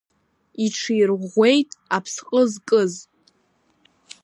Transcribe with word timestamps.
Иҽирӷәӷәеит 0.65 1.69
аԥсҟы 1.97 2.41
зкыз. 2.51 2.93